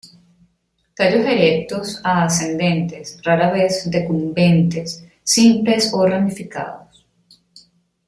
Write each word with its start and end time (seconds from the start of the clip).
Tallos 0.97 1.25
erectos 1.33 2.01
a 2.03 2.23
ascendentes, 2.23 3.07
rara 3.27 3.51
vez 3.55 3.73
decumbentes, 3.93 4.89
simples 5.35 5.83
o 5.93 6.01
ramificados. 6.07 7.05